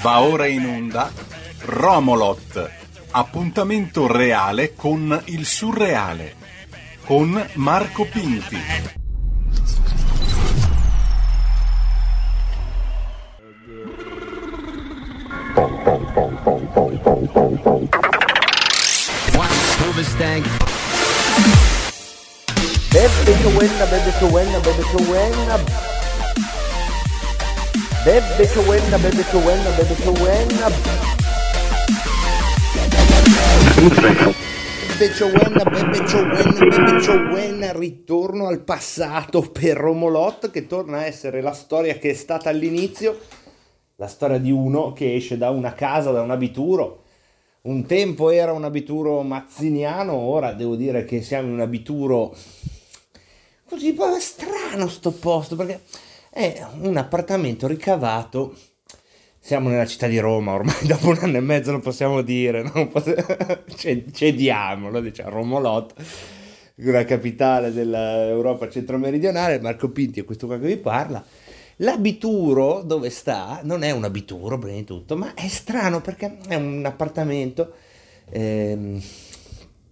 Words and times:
Va 0.00 0.20
ora 0.20 0.46
in 0.46 0.66
onda 0.66 1.10
Romolot, 1.60 2.70
appuntamento 3.10 4.06
reale 4.06 4.74
con 4.74 5.22
il 5.26 5.46
surreale, 5.46 6.34
con 7.04 7.48
Marco 7.54 8.04
Pinti. 8.04 8.58
Bebe 22.90 23.42
che 23.42 23.48
buena, 23.48 23.84
bebe 23.86 24.12
che 24.18 24.26
buena, 24.26 24.58
bebe 24.58 24.82
che 24.82 25.02
buena. 25.02 26.03
Bebe 28.04 28.46
che 28.46 28.60
buena, 28.60 28.98
bebe 28.98 29.24
che 29.24 29.38
buena, 29.38 29.70
bebe 29.70 29.94
che 29.94 30.10
buena. 30.10 30.68
Bebe 34.98 35.24
buena, 35.30 35.64
bebe 35.64 36.04
buena, 36.04 36.52
bebe 36.52 37.28
buena. 37.30 37.72
Ritorno 37.72 38.46
al 38.46 38.60
passato 38.60 39.40
per 39.40 39.78
Romolot 39.78 40.50
che 40.50 40.66
torna 40.66 40.98
a 40.98 41.06
essere 41.06 41.40
la 41.40 41.54
storia 41.54 41.96
che 41.96 42.10
è 42.10 42.12
stata 42.12 42.50
all'inizio. 42.50 43.18
La 43.96 44.08
storia 44.08 44.36
di 44.36 44.50
uno 44.50 44.92
che 44.92 45.14
esce 45.14 45.38
da 45.38 45.48
una 45.48 45.72
casa, 45.72 46.10
da 46.10 46.20
un 46.20 46.30
abituro. 46.30 47.04
Un 47.62 47.86
tempo 47.86 48.28
era 48.28 48.52
un 48.52 48.64
abituro 48.64 49.22
mazziniano, 49.22 50.12
ora 50.12 50.52
devo 50.52 50.76
dire 50.76 51.06
che 51.06 51.22
siamo 51.22 51.48
in 51.48 51.54
un 51.54 51.60
abituro 51.60 52.36
così 53.66 53.96
strano 54.20 54.88
sto 54.88 55.10
posto 55.10 55.56
perché 55.56 55.80
è 56.34 56.66
un 56.80 56.96
appartamento 56.96 57.68
ricavato 57.68 58.56
siamo 59.38 59.68
nella 59.68 59.86
città 59.86 60.08
di 60.08 60.18
Roma 60.18 60.54
ormai 60.54 60.74
dopo 60.84 61.10
un 61.10 61.18
anno 61.20 61.36
e 61.36 61.40
mezzo 61.40 61.70
lo 61.70 61.78
possiamo 61.78 62.22
dire 62.22 62.62
no? 62.64 62.90
cediamo 64.12 64.90
lo 64.90 65.00
diciamo 65.00 65.30
Romolot 65.30 65.94
la 66.74 67.04
capitale 67.04 67.72
dell'Europa 67.72 68.68
centro-meridionale 68.68 69.60
Marco 69.60 69.90
Pinti 69.90 70.18
è 70.18 70.24
questo 70.24 70.48
qua 70.48 70.58
che 70.58 70.66
vi 70.66 70.76
parla 70.76 71.24
l'abituro 71.76 72.82
dove 72.82 73.10
sta 73.10 73.60
non 73.62 73.84
è 73.84 73.92
un 73.92 74.02
abituro 74.02 74.58
prima 74.58 74.76
di 74.76 74.84
tutto 74.84 75.16
ma 75.16 75.34
è 75.34 75.46
strano 75.46 76.00
perché 76.00 76.38
è 76.48 76.56
un 76.56 76.84
appartamento 76.84 77.74
ehm, 78.30 79.00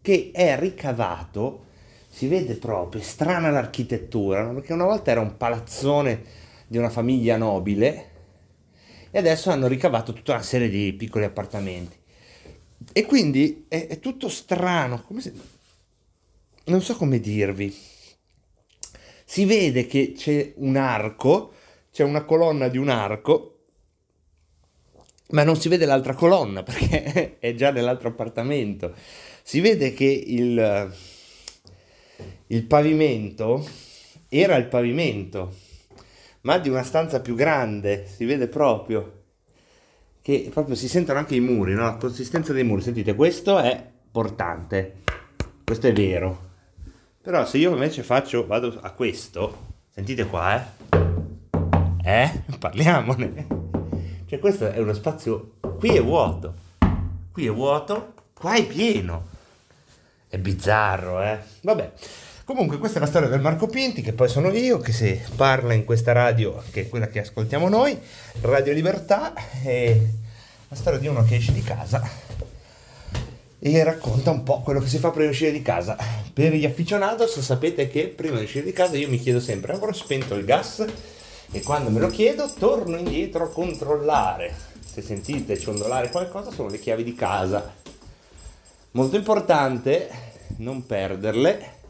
che 0.01 0.31
è 0.33 0.59
ricavato 0.59 1.71
si 2.15 2.29
vede 2.29 2.57
proprio, 2.57 3.01
è 3.01 3.05
strana 3.05 3.49
l'architettura, 3.49 4.43
no? 4.43 4.53
perché 4.53 4.75
una 4.75 4.85
volta 4.85 5.11
era 5.11 5.21
un 5.21 5.39
palazzone 5.39 6.23
di 6.73 6.79
una 6.79 6.89
famiglia 6.89 7.37
nobile 7.37 8.11
e 9.11 9.19
adesso 9.19 9.51
hanno 9.51 9.67
ricavato 9.67 10.15
tutta 10.15 10.33
una 10.33 10.43
serie 10.43 10.71
di 10.71 10.95
piccoli 10.95 11.27
appartamenti. 11.27 11.95
E 12.95 13.05
quindi 13.05 13.67
è, 13.69 13.87
è 13.89 14.01
tutto 14.01 14.31
strano, 14.31 15.05
se... 15.19 15.35
non 16.65 16.81
so 16.81 16.97
come 16.97 17.21
dirvi. 17.21 17.77
Si 19.25 19.45
vede 19.45 19.87
che 19.87 20.15
c'è 20.17 20.55
un 20.57 20.77
arco, 20.77 21.53
c'è 21.93 22.05
una 22.05 22.25
colonna 22.25 22.69
di 22.69 22.79
un 22.79 22.89
arco, 22.89 23.65
ma 25.33 25.45
non 25.45 25.61
si 25.61 25.69
vede 25.69 25.85
l'altra 25.85 26.15
colonna 26.15 26.63
perché 26.65 27.39
è 27.39 27.55
già 27.55 27.71
nell'altro 27.71 28.09
appartamento. 28.09 28.95
Si 29.43 29.61
vede 29.61 29.93
che 29.93 30.07
il 30.07 30.91
il 32.47 32.65
pavimento 32.65 33.67
era 34.29 34.57
il 34.57 34.67
pavimento, 34.67 35.55
ma 36.43 36.59
di 36.59 36.69
una 36.69 36.83
stanza 36.83 37.21
più 37.21 37.35
grande, 37.35 38.07
si 38.07 38.25
vede 38.25 38.49
proprio 38.49 39.21
che 40.23 40.49
proprio 40.53 40.77
si 40.77 40.89
sentono 40.89 41.19
anche 41.19 41.35
i 41.35 41.41
muri, 41.41 41.75
no? 41.75 41.83
la 41.83 41.97
consistenza 41.97 42.53
dei 42.53 42.63
muri. 42.63 42.81
Sentite, 42.81 43.15
questo 43.15 43.59
è 43.59 43.91
portante, 44.11 45.03
questo 45.65 45.89
è 45.89 45.93
vero. 45.93 46.51
Però 47.21 47.45
se 47.45 47.59
io 47.59 47.73
invece 47.73 48.03
faccio, 48.03 48.47
vado 48.47 48.79
a 48.81 48.93
questo, 48.93 49.75
sentite 49.91 50.27
qua, 50.27 50.57
eh? 50.57 50.91
Eh? 52.05 52.43
Parliamone. 52.59 53.47
Cioè 54.27 54.39
questo 54.39 54.71
è 54.71 54.79
uno 54.79 54.95
spazio, 54.95 55.55
qui 55.79 55.97
è 55.97 56.03
vuoto, 56.03 56.55
qui 57.33 57.47
è 57.47 57.51
vuoto, 57.51 58.15
qua 58.33 58.55
è 58.55 58.65
pieno. 58.65 59.29
È 60.29 60.39
bizzarro, 60.39 61.21
eh? 61.21 61.39
Vabbè. 61.61 61.93
Comunque 62.53 62.77
questa 62.77 62.99
è 62.99 63.01
la 63.01 63.09
storia 63.09 63.31
del 63.31 63.41
Marco 63.41 63.67
Pinti, 63.67 64.03
che 64.03 64.13
poi 64.13 64.29
sono 64.29 64.51
io, 64.51 64.77
che 64.77 64.93
si 64.93 65.19
parla 65.37 65.73
in 65.73 65.87
questa 65.87 66.13
radio, 66.13 66.63
che 66.71 66.83
è 66.83 66.89
quella 66.91 67.07
che 67.07 67.21
ascoltiamo 67.21 67.67
noi, 67.67 67.99
Radio 68.43 68.75
Libertà, 68.75 69.33
è 69.63 69.99
la 70.69 70.77
storia 70.77 70.99
di 70.99 71.07
uno 71.07 71.25
che 71.25 71.37
esce 71.37 71.55
di 71.55 71.63
casa 71.63 72.07
e 73.59 73.83
racconta 73.83 74.31
un 74.31 74.43
po' 74.43 74.61
quello 74.61 74.81
che 74.81 74.89
si 74.89 74.99
fa 74.99 75.09
prima 75.09 75.25
di 75.25 75.31
uscire 75.31 75.51
di 75.51 75.63
casa. 75.63 75.97
Per 76.31 76.53
gli 76.53 76.67
aficionados 76.67 77.41
sapete 77.41 77.89
che 77.89 78.09
prima 78.09 78.37
di 78.37 78.45
uscire 78.45 78.67
di 78.67 78.73
casa 78.73 78.99
io 78.99 79.09
mi 79.09 79.19
chiedo 79.19 79.41
sempre, 79.41 79.73
avrò 79.73 79.91
spento 79.91 80.35
il 80.35 80.45
gas? 80.45 80.85
E 81.51 81.63
quando 81.63 81.89
me 81.89 82.01
lo 82.01 82.09
chiedo 82.09 82.53
torno 82.59 82.99
indietro 82.99 83.45
a 83.45 83.49
controllare. 83.49 84.55
Se 84.85 85.01
sentite 85.01 85.59
ciondolare 85.59 86.11
qualcosa 86.11 86.51
sono 86.51 86.69
le 86.69 86.79
chiavi 86.79 87.03
di 87.03 87.15
casa. 87.15 87.75
Molto 88.91 89.17
importante 89.17 90.11
non 90.59 90.85
perderle 90.85 91.81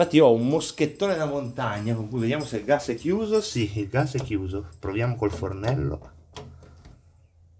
Infatti 0.00 0.16
io 0.16 0.28
ho 0.28 0.32
un 0.32 0.48
moschettone 0.48 1.14
da 1.14 1.26
montagna 1.26 1.94
con 1.94 2.08
cui 2.08 2.20
vediamo 2.20 2.46
se 2.46 2.56
il 2.56 2.64
gas 2.64 2.88
è 2.88 2.94
chiuso. 2.94 3.42
Sì, 3.42 3.70
il 3.80 3.88
gas 3.88 4.14
è 4.14 4.22
chiuso. 4.22 4.68
Proviamo 4.78 5.14
col 5.14 5.30
fornello. 5.30 6.10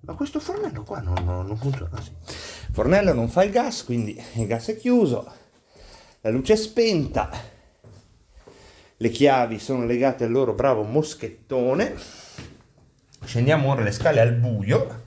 Ma 0.01 0.15
questo 0.15 0.41
fornello 0.41 0.83
qua 0.83 1.01
non, 1.01 1.23
non, 1.23 1.47
non 1.47 1.59
funziona. 1.59 2.01
Sì. 2.01 2.09
Il 2.09 2.73
fornello 2.73 3.13
non 3.13 3.29
fa 3.29 3.45
il 3.45 3.51
gas, 3.51 3.85
quindi 3.85 4.19
il 4.37 4.47
gas 4.47 4.69
è 4.69 4.79
chiuso. 4.79 5.31
La 6.23 6.31
luce 6.31 6.55
è 6.55 6.57
spenta. 6.57 7.31
Le 8.97 9.09
chiavi 9.11 9.59
sono 9.59 9.85
legate 9.85 10.25
al 10.25 10.31
loro 10.31 10.55
bravo 10.55 10.83
moschettone. 10.83 11.95
Scendiamo 13.23 13.71
ora 13.71 13.83
le 13.83 13.93
scale 13.93 14.19
al 14.19 14.33
buio. 14.33 15.03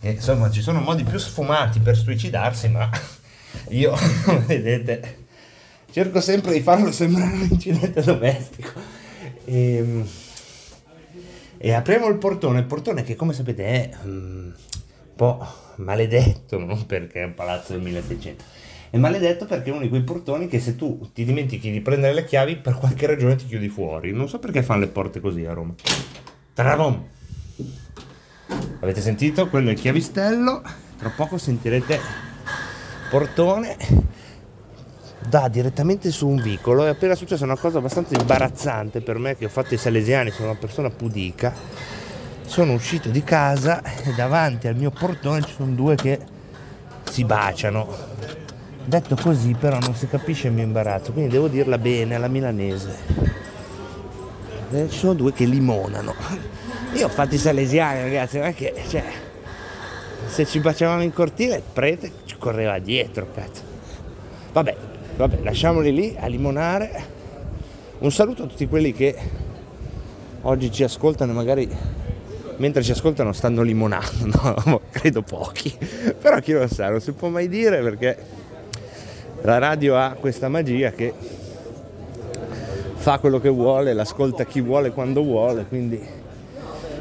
E, 0.00 0.12
insomma, 0.12 0.50
ci 0.50 0.62
sono 0.62 0.80
modi 0.80 1.04
più 1.04 1.18
sfumati 1.18 1.80
per 1.80 1.94
suicidarsi, 1.94 2.70
ma 2.70 2.88
io, 3.68 3.94
vedete, 4.46 5.21
cerco 5.92 6.22
sempre 6.22 6.52
di 6.52 6.60
farlo 6.60 6.90
sembrare 6.90 7.34
un 7.34 7.48
incidente 7.50 8.02
domestico. 8.02 8.70
E, 9.44 9.76
ehm, 9.76 10.06
e, 11.58 11.72
apriamo 11.72 12.08
il 12.08 12.16
portone, 12.16 12.60
il 12.60 12.64
portone 12.64 13.04
che 13.04 13.14
come 13.14 13.34
sapete 13.34 13.64
è 13.64 13.90
um, 14.04 14.10
un 14.10 14.52
po' 15.14 15.46
maledetto, 15.76 16.58
non 16.58 16.86
perché 16.86 17.20
è 17.20 17.24
un 17.24 17.34
palazzo 17.34 17.72
del 17.72 17.82
1600, 17.82 18.42
è 18.90 18.96
maledetto 18.96 19.44
perché 19.44 19.70
è 19.70 19.72
uno 19.72 19.82
di 19.82 19.88
quei 19.88 20.02
portoni 20.02 20.48
che 20.48 20.58
se 20.58 20.74
tu 20.74 21.10
ti 21.12 21.24
dimentichi 21.24 21.70
di 21.70 21.80
prendere 21.80 22.14
le 22.14 22.24
chiavi 22.24 22.56
per 22.56 22.74
qualche 22.78 23.06
ragione 23.06 23.36
ti 23.36 23.46
chiudi 23.46 23.68
fuori. 23.68 24.12
Non 24.12 24.28
so 24.28 24.38
perché 24.38 24.62
fanno 24.62 24.80
le 24.80 24.88
porte 24.88 25.20
così 25.20 25.44
a 25.44 25.52
Roma. 25.52 25.74
Travon! 26.54 27.08
Avete 28.80 29.00
sentito? 29.00 29.48
Quello 29.48 29.68
è 29.68 29.72
il 29.72 29.78
chiavistello. 29.78 30.62
Tra 30.98 31.10
poco 31.10 31.36
sentirete 31.38 31.98
portone 33.10 33.76
dà 35.28 35.48
direttamente 35.48 36.10
su 36.10 36.28
un 36.28 36.40
vicolo. 36.40 36.84
È 36.84 36.88
appena 36.88 37.14
successa 37.14 37.44
una 37.44 37.56
cosa 37.56 37.78
abbastanza 37.78 38.14
imbarazzante 38.18 39.00
per 39.00 39.18
me 39.18 39.36
che 39.36 39.46
ho 39.46 39.48
fatto 39.48 39.74
i 39.74 39.78
salesiani, 39.78 40.30
sono 40.30 40.50
una 40.50 40.58
persona 40.58 40.90
pudica. 40.90 41.52
Sono 42.44 42.72
uscito 42.74 43.08
di 43.08 43.22
casa 43.22 43.82
e 43.82 44.12
davanti 44.14 44.68
al 44.68 44.76
mio 44.76 44.90
portone 44.90 45.42
ci 45.42 45.54
sono 45.54 45.72
due 45.72 45.94
che 45.94 46.18
si 47.08 47.24
baciano. 47.24 47.88
Detto 48.84 49.16
così 49.16 49.54
però 49.58 49.78
non 49.78 49.94
si 49.94 50.08
capisce 50.08 50.48
il 50.48 50.54
mio 50.54 50.64
imbarazzo, 50.64 51.12
quindi 51.12 51.30
devo 51.30 51.48
dirla 51.48 51.78
bene 51.78 52.16
alla 52.16 52.28
milanese. 52.28 52.96
Eh, 54.72 54.88
ci 54.90 54.98
sono 54.98 55.14
due 55.14 55.32
che 55.32 55.44
limonano. 55.44 56.14
Io 56.94 57.06
ho 57.06 57.10
fatto 57.10 57.34
i 57.34 57.38
salesiani 57.38 58.02
ragazzi, 58.02 58.38
è 58.38 58.54
che 58.54 58.74
cioè, 58.88 59.04
se 60.26 60.44
ci 60.44 60.60
baciavamo 60.60 61.02
in 61.02 61.12
cortile 61.12 61.56
il 61.56 61.62
prete 61.72 62.12
ci 62.24 62.36
correva 62.38 62.78
dietro, 62.78 63.28
cazzo. 63.32 63.62
Vabbè, 64.52 64.76
Vabbè, 65.22 65.38
lasciamoli 65.44 65.92
lì 65.94 66.16
a 66.18 66.26
limonare. 66.26 66.90
Un 68.00 68.10
saluto 68.10 68.42
a 68.42 68.46
tutti 68.46 68.66
quelli 68.66 68.92
che 68.92 69.16
oggi 70.40 70.72
ci 70.72 70.82
ascoltano 70.82 71.32
magari 71.32 71.70
mentre 72.56 72.82
ci 72.82 72.90
ascoltano 72.90 73.32
stanno 73.32 73.62
limonando, 73.62 74.80
credo 74.90 75.22
pochi, 75.22 75.72
però 76.20 76.40
chi 76.40 76.50
lo 76.50 76.66
sa, 76.66 76.90
non 76.90 77.00
si 77.00 77.12
può 77.12 77.28
mai 77.28 77.48
dire 77.48 77.80
perché 77.82 78.16
la 79.42 79.58
radio 79.58 79.96
ha 79.96 80.16
questa 80.18 80.48
magia 80.48 80.90
che 80.90 81.14
fa 82.94 83.20
quello 83.20 83.38
che 83.38 83.48
vuole, 83.48 83.92
l'ascolta 83.92 84.44
chi 84.44 84.60
vuole 84.60 84.90
quando 84.90 85.22
vuole, 85.22 85.66
quindi 85.66 86.04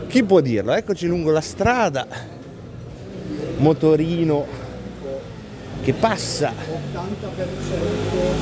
chi 0.06 0.24
può 0.24 0.42
dirlo? 0.42 0.74
Eccoci 0.74 1.08
lungo 1.08 1.32
la 1.32 1.42
strada, 1.42 2.06
motorino 3.58 4.61
che 5.82 5.94
passa, 5.94 6.54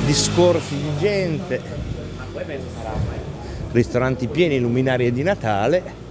discorsi 0.04 0.76
di 0.76 0.98
gente, 0.98 1.60
ristoranti 3.72 4.28
pieni, 4.28 4.58
luminarie 4.58 5.10
di 5.10 5.22
Natale, 5.22 6.08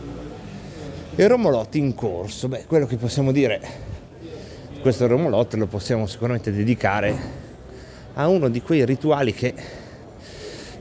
E 1.15 1.27
Romolotti 1.27 1.77
in 1.77 1.93
corso, 1.95 2.47
beh, 2.47 2.63
quello 2.65 2.85
che 2.85 2.95
possiamo 2.95 3.31
dire, 3.33 3.59
questo 4.81 5.05
Romolotti 5.05 5.57
lo 5.57 5.67
possiamo 5.67 6.07
sicuramente 6.07 6.51
dedicare 6.51 7.13
a 8.13 8.27
uno 8.27 8.47
di 8.47 8.61
quei 8.61 8.85
rituali 8.85 9.33
che 9.33 9.53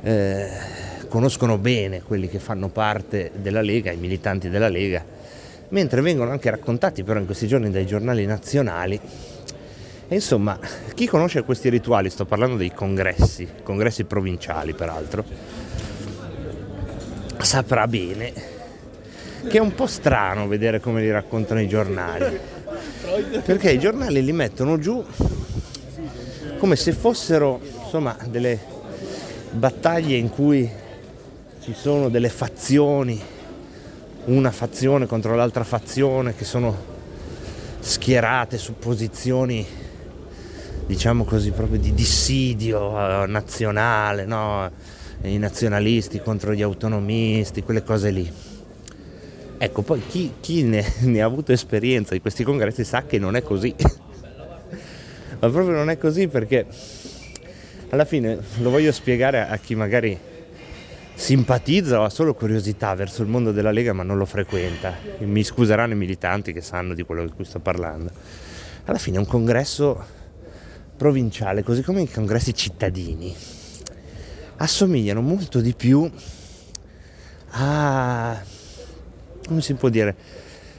eh, 0.00 0.48
conoscono 1.08 1.58
bene 1.58 2.02
quelli 2.02 2.28
che 2.28 2.38
fanno 2.38 2.68
parte 2.68 3.32
della 3.34 3.62
Lega, 3.62 3.90
i 3.90 3.96
militanti 3.96 4.48
della 4.48 4.68
Lega, 4.68 5.04
mentre 5.70 6.00
vengono 6.00 6.30
anche 6.30 6.48
raccontati 6.50 7.02
però 7.02 7.18
in 7.18 7.26
questi 7.26 7.48
giorni 7.48 7.70
dai 7.70 7.86
giornali 7.86 8.24
nazionali. 8.24 9.00
E 10.10 10.14
insomma, 10.14 10.58
chi 10.94 11.06
conosce 11.06 11.42
questi 11.42 11.68
rituali, 11.68 12.08
sto 12.08 12.24
parlando 12.24 12.56
dei 12.56 12.72
congressi, 12.72 13.46
congressi 13.62 14.04
provinciali 14.04 14.72
peraltro, 14.72 15.22
saprà 17.36 17.86
bene 17.86 18.32
che 19.46 19.58
è 19.58 19.60
un 19.60 19.74
po' 19.74 19.86
strano 19.86 20.48
vedere 20.48 20.80
come 20.80 21.02
li 21.02 21.10
raccontano 21.10 21.60
i 21.60 21.68
giornali, 21.68 22.38
perché 23.44 23.70
i 23.70 23.78
giornali 23.78 24.24
li 24.24 24.32
mettono 24.32 24.78
giù 24.78 25.04
come 26.56 26.74
se 26.74 26.92
fossero 26.92 27.60
insomma 27.84 28.16
delle 28.28 28.58
battaglie 29.50 30.16
in 30.16 30.30
cui 30.30 30.68
ci 31.62 31.74
sono 31.74 32.08
delle 32.08 32.30
fazioni, 32.30 33.20
una 34.24 34.50
fazione 34.50 35.06
contro 35.06 35.36
l'altra 35.36 35.64
fazione 35.64 36.34
che 36.34 36.44
sono 36.44 36.96
schierate 37.78 38.56
su 38.56 38.74
posizioni 38.74 39.66
diciamo 40.88 41.24
così 41.24 41.50
proprio 41.50 41.78
di 41.78 41.92
dissidio 41.92 42.98
eh, 42.98 43.26
nazionale, 43.26 44.24
no? 44.24 44.70
i 45.22 45.36
nazionalisti 45.36 46.18
contro 46.20 46.54
gli 46.54 46.62
autonomisti, 46.62 47.62
quelle 47.62 47.82
cose 47.82 48.10
lì. 48.10 48.32
Ecco, 49.58 49.82
poi 49.82 50.02
chi, 50.08 50.32
chi 50.40 50.62
ne, 50.62 50.82
ne, 51.04 51.20
ha 51.20 51.26
avuto 51.26 51.52
esperienza 51.52 52.14
di 52.14 52.22
questi 52.22 52.42
congressi 52.42 52.84
sa 52.84 53.04
che 53.04 53.18
non 53.18 53.36
è 53.36 53.42
così. 53.42 53.74
Ma 55.40 55.50
proprio 55.50 55.76
non 55.76 55.90
è 55.90 55.98
così 55.98 56.26
perché 56.26 56.64
alla 57.90 58.06
fine 58.06 58.38
lo 58.60 58.70
voglio 58.70 58.90
spiegare 58.90 59.46
a 59.46 59.56
chi 59.58 59.74
magari 59.74 60.18
simpatizza 61.14 62.00
o 62.00 62.04
ha 62.04 62.08
solo 62.08 62.32
curiosità 62.32 62.94
verso 62.94 63.22
il 63.22 63.28
mondo 63.28 63.52
della 63.52 63.72
Lega 63.72 63.92
ma 63.92 64.04
non 64.04 64.16
lo 64.16 64.24
frequenta. 64.24 64.94
Mi 65.18 65.44
scuseranno 65.44 65.92
i 65.92 65.96
militanti 65.96 66.54
che 66.54 66.62
sanno 66.62 66.94
di 66.94 67.02
quello 67.02 67.26
di 67.26 67.32
cui 67.32 67.44
sto 67.44 67.58
parlando. 67.58 68.10
Alla 68.86 68.98
fine 68.98 69.16
è 69.16 69.20
un 69.20 69.26
congresso 69.26 70.16
provinciale, 70.98 71.62
così 71.62 71.82
come 71.82 72.02
i 72.02 72.10
congressi 72.10 72.52
cittadini, 72.52 73.34
assomigliano 74.56 75.22
molto 75.22 75.60
di 75.60 75.72
più 75.72 76.10
a, 77.50 78.36
come 79.46 79.60
si 79.62 79.74
può 79.74 79.88
dire, 79.88 80.16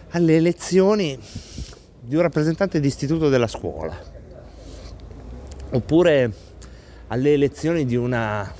alle 0.09 0.35
elezioni 0.35 1.17
di 2.01 2.15
un 2.15 2.21
rappresentante 2.21 2.79
di 2.79 2.87
istituto 2.87 3.29
della 3.29 3.47
scuola, 3.47 3.97
oppure 5.71 6.31
alle 7.07 7.33
elezioni 7.33 7.85
di 7.85 7.95
una 7.95 8.53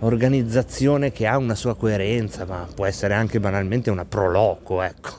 organizzazione 0.00 1.12
che 1.12 1.26
ha 1.26 1.36
una 1.36 1.54
sua 1.54 1.76
coerenza, 1.76 2.44
ma 2.44 2.66
può 2.74 2.86
essere 2.86 3.14
anche 3.14 3.38
banalmente 3.38 3.90
una 3.90 4.04
proloco, 4.04 4.82
ecco, 4.82 5.10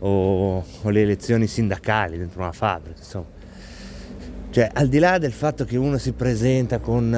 o, 0.00 0.64
o 0.82 0.90
le 0.90 1.00
elezioni 1.00 1.46
sindacali 1.46 2.18
dentro 2.18 2.42
una 2.42 2.52
fabbrica, 2.52 2.98
insomma. 2.98 3.33
Cioè, 4.54 4.70
al 4.72 4.86
di 4.86 5.00
là 5.00 5.18
del 5.18 5.32
fatto 5.32 5.64
che 5.64 5.76
uno 5.76 5.98
si 5.98 6.12
presenta 6.12 6.78
con 6.78 7.12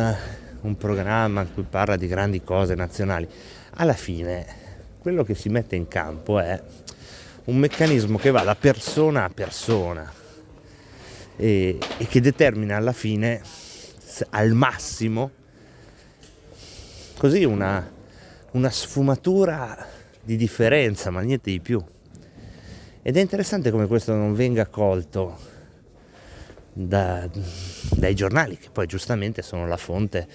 un 0.63 0.77
programma 0.79 1.43
in 1.43 1.53
cui 1.53 1.65
parla 1.69 1.97
di 1.97 2.07
grandi 2.07 2.43
cose 2.43 2.75
nazionali, 2.75 3.29
alla 3.73 3.93
fine 3.93 4.47
quello 5.01 5.23
che 5.23 5.35
si 5.35 5.51
mette 5.51 5.77
in 5.77 5.87
campo 5.87 6.41
è 6.41 6.59
un 7.45 7.59
meccanismo 7.59 8.17
che 8.17 8.31
va 8.31 8.41
da 8.41 8.55
persona 8.55 9.25
a 9.25 9.29
persona 9.29 10.11
e, 11.37 11.79
e 11.99 12.07
che 12.07 12.23
determina 12.23 12.77
alla 12.77 12.95
fine 12.95 13.43
al 14.31 14.53
massimo 14.53 15.31
così 17.19 17.45
una, 17.45 17.87
una 18.53 18.71
sfumatura 18.71 19.87
di 20.23 20.37
differenza, 20.37 21.11
ma 21.11 21.21
niente 21.21 21.51
di 21.51 21.61
più. 21.61 21.85
Ed 23.03 23.15
è 23.15 23.21
interessante 23.21 23.71
come 23.71 23.87
questo 23.87 24.15
non 24.15 24.35
venga 24.35 24.65
colto 24.65 25.56
da, 26.79 27.27
dai 27.93 28.15
giornali, 28.15 28.59
che 28.59 28.69
poi 28.71 28.87
giustamente 28.87 29.41
sono 29.41 29.67
la 29.67 29.79
fonte 29.79 30.27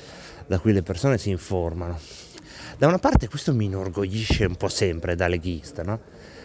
da 0.48 0.58
cui 0.58 0.74
le 0.74 0.82
persone 0.82 1.20
si 1.20 1.30
informano. 1.30 2.00
Da 2.78 2.88
una 2.88 2.98
parte 2.98 3.28
questo 3.28 3.54
mi 3.54 3.66
inorgoglisce 3.66 4.46
un 4.46 4.56
po' 4.56 4.68
sempre 4.68 5.16
da 5.16 5.28
leghista, 5.28 5.84
no? 5.84 6.00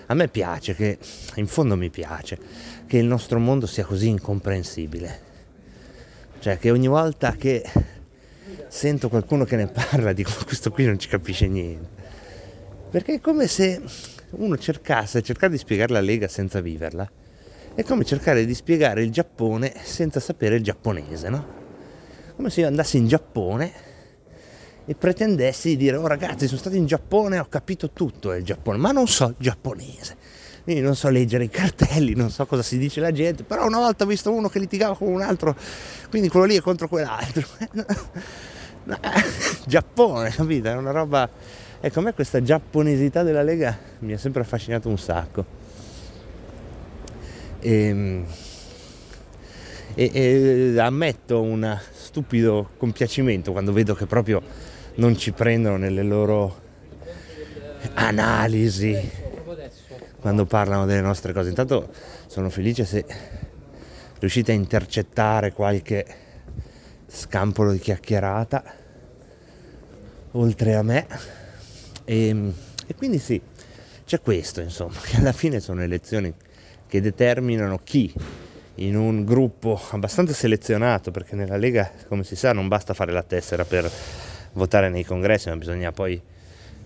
A 0.08 0.14
me 0.14 0.28
piace, 0.28 0.74
che 0.74 0.98
in 1.36 1.46
fondo 1.46 1.76
mi 1.76 1.88
piace, 1.88 2.38
che 2.86 2.98
il 2.98 3.06
nostro 3.06 3.38
mondo 3.38 3.66
sia 3.66 3.86
così 3.86 4.08
incomprensibile. 4.08 5.24
Cioè 6.40 6.58
che 6.58 6.70
ogni 6.70 6.88
volta 6.88 7.32
che 7.32 7.64
sento 8.68 9.08
qualcuno 9.08 9.44
che 9.44 9.56
ne 9.56 9.66
parla 9.66 10.12
dico 10.12 10.30
questo 10.44 10.70
qui 10.70 10.84
non 10.84 10.98
ci 10.98 11.08
capisce 11.08 11.46
niente. 11.46 12.04
Perché 12.90 13.14
è 13.14 13.20
come 13.20 13.46
se 13.46 13.80
uno 14.32 14.58
cercasse, 14.58 15.22
cercare 15.22 15.52
di 15.52 15.58
spiegare 15.58 15.94
la 15.94 16.00
Lega 16.00 16.28
senza 16.28 16.60
viverla, 16.60 17.10
è 17.76 17.84
come 17.84 18.04
cercare 18.04 18.46
di 18.46 18.54
spiegare 18.54 19.02
il 19.02 19.12
Giappone 19.12 19.74
senza 19.82 20.18
sapere 20.18 20.56
il 20.56 20.62
giapponese, 20.62 21.28
no? 21.28 21.46
Come 22.34 22.48
se 22.48 22.62
io 22.62 22.68
andassi 22.68 22.96
in 22.96 23.06
Giappone 23.06 23.72
e 24.86 24.94
pretendessi 24.94 25.68
di 25.68 25.76
dire, 25.76 25.96
oh 25.96 26.06
ragazzi, 26.06 26.46
sono 26.46 26.58
stato 26.58 26.74
in 26.74 26.86
Giappone, 26.86 27.38
ho 27.38 27.46
capito 27.50 27.90
tutto 27.90 28.30
del 28.30 28.42
Giappone, 28.42 28.78
ma 28.78 28.92
non 28.92 29.06
so 29.06 29.26
il 29.26 29.34
giapponese. 29.36 30.16
Quindi 30.64 30.80
non 30.80 30.96
so 30.96 31.10
leggere 31.10 31.44
i 31.44 31.50
cartelli, 31.50 32.14
non 32.14 32.30
so 32.30 32.46
cosa 32.46 32.62
si 32.62 32.78
dice 32.78 33.00
la 33.00 33.12
gente, 33.12 33.44
però 33.44 33.66
una 33.66 33.78
volta 33.78 34.04
ho 34.04 34.06
visto 34.06 34.32
uno 34.32 34.48
che 34.48 34.58
litigava 34.58 34.96
con 34.96 35.08
un 35.08 35.20
altro, 35.20 35.54
quindi 36.08 36.28
quello 36.28 36.46
lì 36.46 36.56
è 36.56 36.60
contro 36.62 36.88
quell'altro. 36.88 37.46
Giappone, 39.66 40.30
capito? 40.30 40.68
È 40.68 40.74
una 40.74 40.92
roba... 40.92 41.28
Ecco, 41.78 41.98
a 41.98 42.02
me 42.02 42.14
questa 42.14 42.42
giapponesità 42.42 43.22
della 43.22 43.42
Lega 43.42 43.76
mi 43.98 44.14
ha 44.14 44.18
sempre 44.18 44.40
affascinato 44.40 44.88
un 44.88 44.98
sacco. 44.98 45.65
E, 47.60 48.24
e, 49.94 50.10
e 50.74 50.78
ammetto 50.78 51.40
un 51.40 51.78
stupido 51.92 52.70
compiacimento 52.76 53.52
quando 53.52 53.72
vedo 53.72 53.94
che 53.94 54.06
proprio 54.06 54.42
non 54.96 55.16
ci 55.16 55.32
prendono 55.32 55.76
nelle 55.76 56.02
loro 56.02 56.64
analisi 57.94 59.24
quando 60.20 60.44
parlano 60.44 60.86
delle 60.86 61.00
nostre 61.00 61.32
cose. 61.32 61.48
Intanto 61.48 61.90
sono 62.26 62.50
felice 62.50 62.84
se 62.84 63.04
riuscite 64.18 64.52
a 64.52 64.54
intercettare 64.54 65.52
qualche 65.52 66.04
scampolo 67.06 67.72
di 67.72 67.78
chiacchierata 67.78 68.64
oltre 70.32 70.74
a 70.74 70.82
me. 70.82 71.06
E, 72.04 72.52
e 72.86 72.94
quindi 72.94 73.18
sì, 73.18 73.40
c'è 74.04 74.20
questo, 74.20 74.60
insomma, 74.60 74.98
che 75.04 75.16
alla 75.16 75.32
fine 75.32 75.60
sono 75.60 75.82
elezioni 75.82 76.32
che 76.88 77.00
determinano 77.00 77.80
chi 77.82 78.12
in 78.76 78.96
un 78.96 79.24
gruppo 79.24 79.80
abbastanza 79.90 80.34
selezionato, 80.34 81.10
perché 81.10 81.34
nella 81.34 81.56
Lega, 81.56 81.90
come 82.08 82.24
si 82.24 82.36
sa, 82.36 82.52
non 82.52 82.68
basta 82.68 82.94
fare 82.94 83.12
la 83.12 83.22
tessera 83.22 83.64
per 83.64 83.90
votare 84.52 84.88
nei 84.88 85.04
congressi, 85.04 85.48
ma 85.48 85.56
bisogna 85.56 85.92
poi 85.92 86.20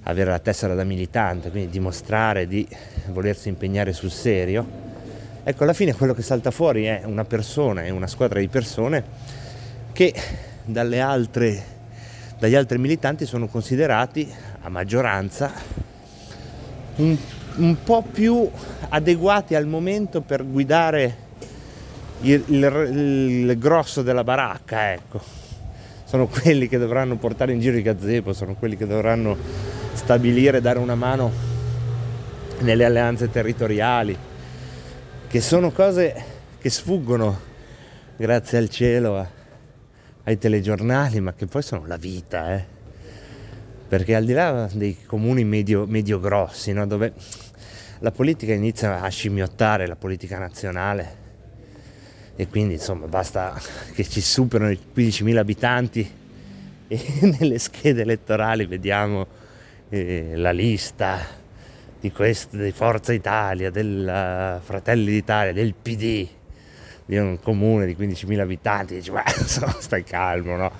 avere 0.04 0.30
la 0.30 0.38
tessera 0.38 0.74
da 0.74 0.84
militante, 0.84 1.50
quindi 1.50 1.70
dimostrare 1.70 2.46
di 2.46 2.66
volersi 3.08 3.48
impegnare 3.48 3.92
sul 3.92 4.10
serio. 4.10 4.88
Ecco, 5.42 5.62
alla 5.64 5.72
fine 5.72 5.94
quello 5.94 6.14
che 6.14 6.22
salta 6.22 6.50
fuori 6.50 6.84
è 6.84 7.02
una 7.04 7.24
persona 7.24 7.84
e 7.84 7.90
una 7.90 8.06
squadra 8.06 8.38
di 8.40 8.48
persone 8.48 9.04
che 9.92 10.14
altre, 11.00 11.62
dagli 12.38 12.54
altri 12.54 12.78
militanti 12.78 13.26
sono 13.26 13.48
considerati 13.48 14.32
a 14.62 14.68
maggioranza 14.68 15.52
un, 16.96 17.16
un, 17.56 17.76
po' 17.82 18.02
più 18.02 18.48
adeguati 18.88 19.54
al 19.54 19.66
momento 19.66 20.20
per 20.20 20.46
guidare 20.46 21.28
il, 22.22 22.42
il, 22.46 23.44
il 23.48 23.58
grosso 23.58 24.02
della 24.02 24.24
baracca, 24.24 24.92
ecco. 24.92 25.20
Sono 26.04 26.26
quelli 26.26 26.68
che 26.68 26.78
dovranno 26.78 27.16
portare 27.16 27.52
in 27.52 27.60
giro 27.60 27.76
i 27.76 27.82
gazebo, 27.82 28.32
sono 28.32 28.54
quelli 28.54 28.76
che 28.76 28.86
dovranno 28.86 29.36
stabilire, 29.92 30.60
dare 30.60 30.78
una 30.78 30.94
mano 30.96 31.30
nelle 32.60 32.84
alleanze 32.84 33.30
territoriali, 33.30 34.16
che 35.28 35.40
sono 35.40 35.70
cose 35.70 36.24
che 36.58 36.68
sfuggono, 36.68 37.38
grazie 38.16 38.58
al 38.58 38.68
cielo, 38.68 39.26
ai 40.24 40.38
telegiornali, 40.38 41.20
ma 41.20 41.32
che 41.32 41.46
poi 41.46 41.62
sono 41.62 41.86
la 41.86 41.96
vita, 41.96 42.54
eh? 42.54 42.78
Perché 43.90 44.14
al 44.14 44.24
di 44.24 44.34
là 44.34 44.68
dei 44.72 44.98
comuni 45.04 45.42
medio, 45.42 45.84
medio 45.84 46.20
grossi, 46.20 46.72
no? 46.72 46.86
dove 46.86 47.12
la 47.98 48.12
politica 48.12 48.52
inizia 48.52 49.00
a 49.00 49.08
scimmiottare 49.08 49.88
la 49.88 49.96
politica 49.96 50.38
nazionale 50.38 51.16
e 52.36 52.46
quindi 52.46 52.74
insomma 52.74 53.08
basta 53.08 53.60
che 53.92 54.08
ci 54.08 54.20
superano 54.20 54.70
i 54.70 54.78
15.000 54.94 55.36
abitanti 55.36 56.08
e 56.86 57.02
nelle 57.36 57.58
schede 57.58 58.02
elettorali 58.02 58.64
vediamo 58.64 59.26
eh, 59.88 60.34
la 60.36 60.52
lista 60.52 61.26
di, 61.98 62.12
quest, 62.12 62.54
di 62.54 62.70
Forza 62.70 63.12
Italia, 63.12 63.70
del 63.70 64.60
Fratelli 64.62 65.10
d'Italia, 65.10 65.52
del 65.52 65.74
PD, 65.74 66.28
di 67.06 67.16
un 67.16 67.40
comune 67.42 67.86
di 67.86 67.96
15.000 67.98 68.38
abitanti, 68.38 68.94
dici 68.94 69.10
ma 69.10 69.24
stai 69.80 70.04
calmo, 70.04 70.54
no? 70.54 70.70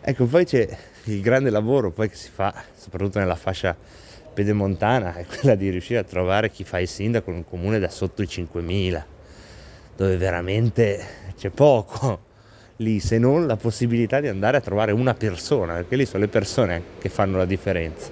Ecco, 0.00 0.26
poi 0.26 0.44
c'è 0.44 0.68
il 1.04 1.20
grande 1.20 1.50
lavoro 1.50 1.90
poi 1.90 2.08
che 2.08 2.16
si 2.16 2.30
fa, 2.32 2.54
soprattutto 2.74 3.18
nella 3.18 3.34
fascia 3.34 3.76
pedemontana, 4.32 5.14
è 5.14 5.26
quella 5.26 5.54
di 5.54 5.68
riuscire 5.70 5.98
a 5.98 6.04
trovare 6.04 6.50
chi 6.50 6.64
fa 6.64 6.78
il 6.78 6.88
sindaco 6.88 7.30
in 7.30 7.36
un 7.36 7.44
comune 7.44 7.78
da 7.78 7.88
sotto 7.88 8.22
i 8.22 8.26
5.000, 8.26 9.02
dove 9.96 10.16
veramente 10.16 11.04
c'è 11.36 11.50
poco 11.50 12.30
lì 12.76 13.00
se 13.00 13.18
non 13.18 13.46
la 13.46 13.56
possibilità 13.56 14.20
di 14.20 14.28
andare 14.28 14.56
a 14.56 14.60
trovare 14.60 14.92
una 14.92 15.14
persona, 15.14 15.74
perché 15.74 15.96
lì 15.96 16.06
sono 16.06 16.20
le 16.20 16.28
persone 16.28 16.82
che 16.98 17.08
fanno 17.08 17.36
la 17.36 17.44
differenza. 17.44 18.10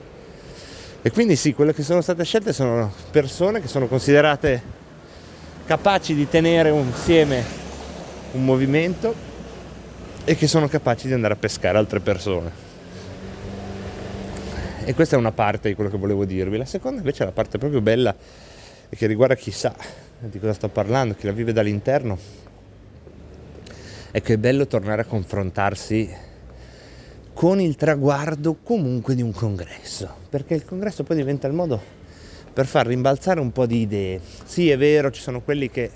E 1.02 1.11
quindi 1.11 1.37
sì, 1.37 1.54
quelle 1.54 1.73
che 1.73 1.82
sono 1.82 2.00
state 2.00 2.25
scelte 2.25 2.52
sono 2.52 2.92
persone 3.11 3.61
che 3.61 3.68
sono 3.68 3.87
considerate 3.87 4.78
capaci 5.64 6.14
di 6.14 6.28
tenere 6.28 6.70
insieme 6.70 7.42
un 8.32 8.44
movimento 8.44 9.14
e 10.25 10.35
che 10.37 10.47
sono 10.47 10.68
capaci 10.68 11.06
di 11.06 11.14
andare 11.14 11.35
a 11.35 11.37
pescare 11.37 11.78
altre 11.78 12.00
persone. 12.00 12.70
E 14.90 14.94
questa 14.94 15.14
è 15.14 15.18
una 15.20 15.30
parte 15.30 15.68
di 15.68 15.76
quello 15.76 15.88
che 15.88 15.97
volevo 15.97 16.25
dirvi. 16.25 16.56
La 16.56 16.64
seconda 16.64 16.99
invece 16.99 17.23
è 17.23 17.26
la 17.26 17.30
parte 17.30 17.59
proprio 17.59 17.80
bella 17.80 18.12
e 18.88 18.97
che 18.97 19.06
riguarda 19.06 19.37
chi 19.37 19.52
sa 19.52 19.73
di 20.18 20.40
cosa 20.40 20.52
sto 20.52 20.68
parlando, 20.68 21.14
chi 21.14 21.26
la 21.26 21.32
vive 21.32 21.52
dall'interno 21.52 22.18
è 24.11 24.20
che 24.20 24.32
è 24.32 24.37
bello 24.37 24.66
tornare 24.66 25.02
a 25.02 25.04
confrontarsi 25.04 26.12
con 27.32 27.61
il 27.61 27.76
traguardo 27.76 28.56
comunque 28.64 29.14
di 29.14 29.23
un 29.23 29.30
congresso, 29.30 30.12
perché 30.28 30.54
il 30.54 30.64
congresso 30.64 31.04
poi 31.04 31.14
diventa 31.14 31.47
il 31.47 31.52
modo 31.52 31.80
per 32.52 32.66
far 32.66 32.88
rimbalzare 32.88 33.38
un 33.38 33.52
po' 33.52 33.66
di 33.66 33.82
idee. 33.82 34.20
Sì, 34.44 34.70
è 34.70 34.76
vero, 34.76 35.12
ci 35.12 35.20
sono 35.20 35.40
quelli 35.40 35.70
che 35.70 35.88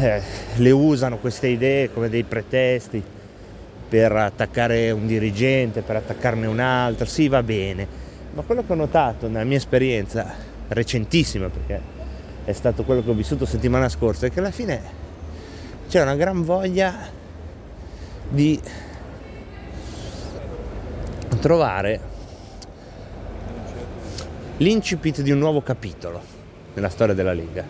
eh, 0.00 0.20
le 0.56 0.70
usano 0.72 1.18
queste 1.18 1.46
idee 1.46 1.92
come 1.92 2.08
dei 2.08 2.24
pretesti 2.24 3.20
per 3.92 4.10
attaccare 4.12 4.90
un 4.90 5.06
dirigente, 5.06 5.82
per 5.82 5.96
attaccarne 5.96 6.46
un 6.46 6.60
altro, 6.60 7.04
sì 7.04 7.28
va 7.28 7.42
bene, 7.42 7.86
ma 8.32 8.40
quello 8.40 8.64
che 8.64 8.72
ho 8.72 8.74
notato 8.74 9.28
nella 9.28 9.44
mia 9.44 9.58
esperienza 9.58 10.32
recentissima, 10.68 11.50
perché 11.50 11.78
è 12.42 12.52
stato 12.52 12.84
quello 12.84 13.04
che 13.04 13.10
ho 13.10 13.12
vissuto 13.12 13.44
settimana 13.44 13.90
scorsa, 13.90 14.24
è 14.24 14.30
che 14.30 14.38
alla 14.38 14.50
fine 14.50 14.80
c'è 15.90 16.00
una 16.00 16.16
gran 16.16 16.42
voglia 16.42 17.00
di 18.30 18.58
trovare 21.38 22.00
l'incipit 24.56 25.20
di 25.20 25.32
un 25.32 25.38
nuovo 25.38 25.60
capitolo 25.60 26.22
nella 26.72 26.88
storia 26.88 27.12
della 27.12 27.34
Lega. 27.34 27.62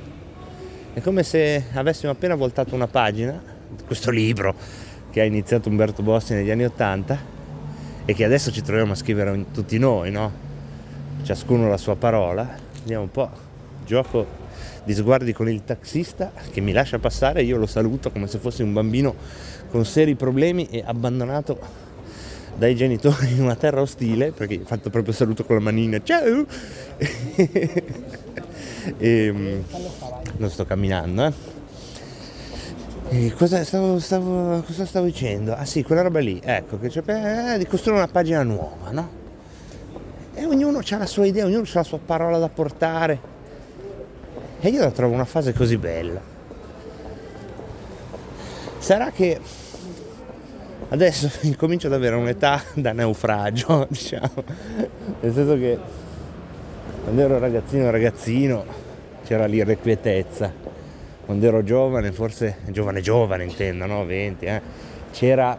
È 0.93 1.00
come 1.00 1.25
se 1.25 1.64
avessimo 1.73 2.12
appena 2.12 2.37
voltato 2.37 2.76
una 2.76 2.87
pagina 2.87 3.43
questo 3.87 4.11
libro 4.11 4.55
che 5.12 5.21
ha 5.21 5.25
iniziato 5.25 5.69
Umberto 5.69 6.02
Bossi 6.02 6.33
negli 6.33 6.50
anni 6.50 6.64
Ottanta 6.64 7.19
e 8.04 8.14
che 8.14 8.25
adesso 8.25 8.50
ci 8.50 8.62
troviamo 8.62 8.92
a 8.92 8.95
scrivere 8.97 9.45
tutti 9.52 9.78
noi, 9.78 10.11
no? 10.11 10.33
Ciascuno 11.23 11.69
la 11.69 11.76
sua 11.76 11.97
parola. 11.97 12.49
Vediamo 12.81 13.02
un 13.02 13.11
po', 13.11 13.31
gioco 13.85 14.26
di 14.85 14.95
sguardi 14.95 15.33
con 15.35 15.49
il 15.50 15.64
taxista 15.64 16.33
che 16.50 16.61
mi 16.61 16.73
lascia 16.73 16.99
passare, 16.99 17.42
io 17.42 17.59
lo 17.59 17.66
saluto 17.66 18.11
come 18.11 18.26
se 18.26 18.38
fosse 18.38 18.62
un 18.62 18.73
bambino 18.73 19.14
con 19.71 19.85
seri 19.85 20.14
problemi 20.16 20.66
e 20.69 20.83
abbandonato 20.85 21.61
dai 22.57 22.75
genitori 22.75 23.33
in 23.33 23.42
una 23.42 23.54
terra 23.54 23.83
ostile, 23.83 24.33
perché 24.33 24.61
ho 24.62 24.66
fatto 24.66 24.88
proprio 24.90 25.12
saluto 25.12 25.45
con 25.45 25.57
la 25.57 25.62
manina, 25.62 26.00
ciao! 26.02 26.47
e, 28.99 29.28
um, 29.28 29.62
non 30.38 30.50
sto 30.50 30.64
camminando, 30.64 31.26
eh. 31.26 31.51
E 33.14 33.31
cosa 33.35 33.62
stavo, 33.62 33.99
stavo, 33.99 34.62
cosa 34.62 34.87
stavo, 34.87 35.04
dicendo? 35.04 35.54
Ah 35.54 35.66
sì, 35.66 35.83
quella 35.83 36.00
roba 36.00 36.19
lì, 36.19 36.40
ecco, 36.42 36.78
che 36.78 36.88
c'è 36.88 37.02
eh, 37.04 37.59
di 37.59 37.66
costruire 37.66 38.00
una 38.00 38.11
pagina 38.11 38.42
nuova, 38.42 38.90
no? 38.90 39.11
E 40.33 40.47
ognuno 40.47 40.78
ha 40.78 40.97
la 40.97 41.04
sua 41.04 41.26
idea, 41.26 41.45
ognuno 41.45 41.61
ha 41.61 41.71
la 41.75 41.83
sua 41.83 41.99
parola 41.99 42.38
da 42.38 42.49
portare. 42.49 43.21
E 44.61 44.69
io 44.71 44.81
la 44.81 44.90
trovo 44.92 45.12
una 45.12 45.26
fase 45.26 45.52
così 45.52 45.76
bella. 45.76 46.23
Sarà 48.78 49.11
che 49.11 49.38
adesso 50.88 51.31
incomincio 51.45 51.88
ad 51.88 51.92
avere 51.92 52.16
un'età 52.16 52.62
da 52.73 52.92
naufragio, 52.92 53.88
diciamo. 53.92 54.42
Nel 55.21 55.35
senso 55.35 55.54
che 55.59 55.78
quando 57.02 57.21
ero 57.21 57.38
ragazzino 57.38 57.90
ragazzino 57.90 58.64
c'era 59.23 59.45
l'irrequietezza. 59.45 60.72
Quando 61.25 61.47
ero 61.47 61.62
giovane, 61.62 62.12
forse 62.12 62.59
giovane 62.67 63.00
giovane 63.00 63.45
intendo, 63.45 63.87
no? 63.87 64.05
20, 64.05 64.45
eh? 64.45 64.61
c'era 65.12 65.59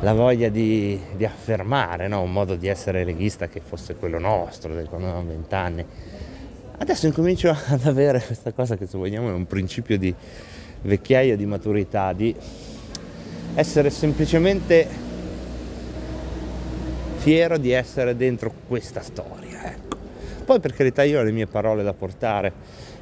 la 0.00 0.12
voglia 0.14 0.48
di, 0.48 1.00
di 1.14 1.24
affermare 1.24 2.08
no? 2.08 2.22
un 2.22 2.32
modo 2.32 2.56
di 2.56 2.66
essere 2.66 3.04
leghista 3.04 3.48
che 3.48 3.60
fosse 3.60 3.94
quello 3.94 4.18
nostro, 4.18 4.72
quando 4.88 5.06
avevamo 5.06 5.28
20 5.28 5.54
anni 5.54 5.86
Adesso 6.78 7.06
incomincio 7.06 7.56
ad 7.68 7.86
avere 7.86 8.22
questa 8.22 8.52
cosa 8.52 8.76
che 8.76 8.86
se 8.86 8.98
vogliamo 8.98 9.30
è 9.30 9.32
un 9.32 9.46
principio 9.46 9.96
di 9.96 10.14
vecchiaia, 10.82 11.34
di 11.36 11.46
maturità, 11.46 12.12
di 12.12 12.34
essere 13.54 13.88
semplicemente 13.88 14.86
fiero 17.16 17.56
di 17.56 17.70
essere 17.70 18.14
dentro 18.14 18.52
questa 18.68 19.00
storia. 19.00 19.72
Ecco. 19.72 19.95
Poi 20.46 20.60
per 20.60 20.72
carità 20.72 21.02
io 21.02 21.18
ho 21.18 21.22
le 21.24 21.32
mie 21.32 21.48
parole 21.48 21.82
da 21.82 21.92
portare, 21.92 22.52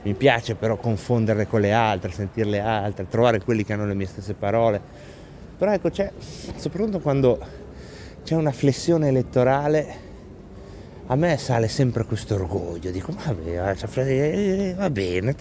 mi 0.04 0.14
piace 0.14 0.54
però 0.54 0.78
confonderle 0.78 1.46
con 1.46 1.60
le 1.60 1.72
altre, 1.72 2.10
sentirle 2.10 2.58
altre, 2.58 3.06
trovare 3.06 3.40
quelli 3.40 3.64
che 3.64 3.74
hanno 3.74 3.84
le 3.84 3.92
mie 3.92 4.06
stesse 4.06 4.32
parole. 4.32 4.80
Però 5.58 5.70
ecco 5.70 5.90
c'è, 5.90 6.10
soprattutto 6.56 7.00
quando 7.00 7.38
c'è 8.24 8.34
una 8.34 8.50
flessione 8.50 9.08
elettorale, 9.08 10.12
a 11.08 11.16
me 11.16 11.36
sale 11.36 11.68
sempre 11.68 12.06
questo 12.06 12.34
orgoglio, 12.34 12.90
dico 12.90 13.12
vabbè, 13.12 13.76
eh, 13.98 14.74
va 14.74 14.88
bene, 14.88 15.36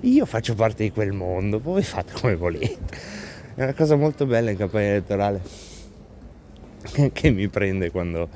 io 0.00 0.26
faccio 0.26 0.56
parte 0.56 0.82
di 0.82 0.90
quel 0.90 1.12
mondo, 1.12 1.60
voi 1.60 1.84
fate 1.84 2.12
come 2.20 2.34
volete. 2.34 3.24
È 3.54 3.62
una 3.62 3.72
cosa 3.72 3.94
molto 3.94 4.26
bella 4.26 4.50
in 4.50 4.56
campagna 4.56 4.88
elettorale 4.88 5.40
che 7.12 7.30
mi 7.30 7.46
prende 7.46 7.92
quando, 7.92 8.28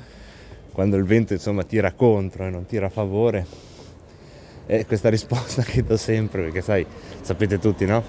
quando 0.73 0.97
il 0.97 1.05
vento 1.05 1.33
insomma 1.33 1.62
tira 1.65 1.93
contro 1.93 2.47
e 2.47 2.50
non 2.50 2.67
tira 2.67 2.87
a 2.87 2.91
favore. 2.91 3.47
E 4.67 4.87
questa 4.87 5.09
risposta 5.09 5.62
che 5.67 5.83
do 5.83 5.97
sempre, 5.97 6.43
perché 6.43 6.61
sai, 6.61 6.87
sapete 7.21 7.59
tutti, 7.59 7.85
no? 7.87 8.03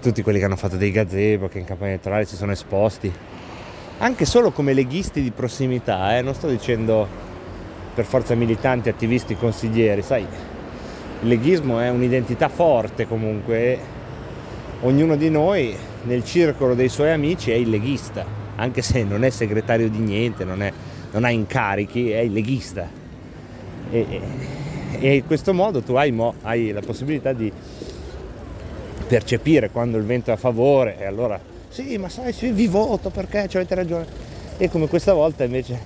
Tutti 0.00 0.22
quelli 0.22 0.38
che 0.38 0.44
hanno 0.44 0.56
fatto 0.56 0.76
dei 0.76 0.90
gazebo, 0.90 1.48
che 1.48 1.58
in 1.58 1.64
campagna 1.64 1.90
elettorale 1.90 2.24
si 2.24 2.36
sono 2.36 2.52
esposti, 2.52 3.12
anche 3.98 4.24
solo 4.24 4.50
come 4.50 4.72
leghisti 4.72 5.22
di 5.22 5.30
prossimità, 5.30 6.16
eh? 6.16 6.22
non 6.22 6.34
sto 6.34 6.48
dicendo 6.48 7.06
per 7.94 8.04
forza 8.04 8.34
militanti, 8.34 8.88
attivisti, 8.88 9.36
consiglieri, 9.36 10.02
sai, 10.02 10.22
il 10.22 11.28
leghismo 11.28 11.78
è 11.78 11.88
un'identità 11.88 12.48
forte 12.48 13.06
comunque, 13.06 13.78
ognuno 14.80 15.14
di 15.14 15.30
noi 15.30 15.76
nel 16.04 16.24
circolo 16.24 16.74
dei 16.74 16.88
suoi 16.88 17.10
amici 17.12 17.52
è 17.52 17.54
il 17.54 17.70
leghista, 17.70 18.24
anche 18.56 18.82
se 18.82 19.04
non 19.04 19.22
è 19.22 19.30
segretario 19.30 19.88
di 19.88 19.98
niente, 19.98 20.44
non, 20.44 20.62
è, 20.62 20.72
non 21.12 21.24
ha 21.24 21.30
incarichi, 21.30 22.10
è 22.10 22.18
il 22.18 22.32
leghista. 22.32 22.88
E, 23.90 24.20
e, 24.98 25.14
in 25.16 25.26
questo 25.26 25.52
modo 25.52 25.82
tu 25.82 25.94
hai, 25.94 26.10
mo, 26.12 26.34
hai 26.42 26.72
la 26.72 26.80
possibilità 26.80 27.32
di 27.32 27.52
percepire 29.06 29.70
quando 29.70 29.98
il 29.98 30.04
vento 30.04 30.30
è 30.30 30.32
a 30.32 30.36
favore 30.36 30.98
e 30.98 31.04
allora 31.04 31.38
sì 31.68 31.98
ma 31.98 32.08
sai 32.08 32.32
sì, 32.32 32.50
vi 32.50 32.66
voto 32.66 33.10
perché 33.10 33.40
avete 33.40 33.74
ragione 33.74 34.06
e 34.56 34.70
come 34.70 34.86
questa 34.86 35.12
volta 35.12 35.44
invece 35.44 35.78